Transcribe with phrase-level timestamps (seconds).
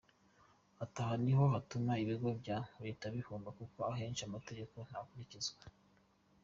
[0.83, 5.61] Ati ‘Aha ni ho hatuma ibigo bya Leta bihomba kuko akenshi amategeko ntakurikizwa.